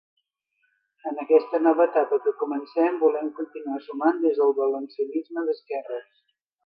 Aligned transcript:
En 1.09 1.19
aquesta 1.23 1.59
nova 1.65 1.85
etapa 1.89 2.19
que 2.23 2.33
comencem, 2.39 2.97
volem 3.03 3.29
continuar 3.41 3.85
sumant 3.89 4.25
des 4.25 4.41
del 4.41 4.57
valencianisme 4.63 5.45
d’esquerres. 5.51 6.11